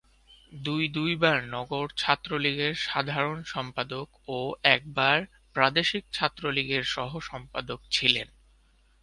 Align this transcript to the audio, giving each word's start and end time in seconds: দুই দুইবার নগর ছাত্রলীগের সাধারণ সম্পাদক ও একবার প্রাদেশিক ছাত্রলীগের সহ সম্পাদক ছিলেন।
দুই 0.53 0.83
দুইবার 0.87 1.37
নগর 1.47 1.85
ছাত্রলীগের 1.97 2.73
সাধারণ 2.81 3.39
সম্পাদক 3.43 4.07
ও 4.27 4.39
একবার 4.65 5.17
প্রাদেশিক 5.55 6.03
ছাত্রলীগের 6.13 6.83
সহ 6.85 7.11
সম্পাদক 7.21 7.79
ছিলেন। 7.91 8.27